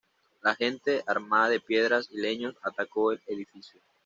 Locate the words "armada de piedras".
1.05-2.07